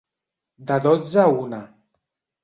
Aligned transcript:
De 0.69 0.77
dotze 0.85 1.19
a 1.25 1.25
una. 1.43 1.59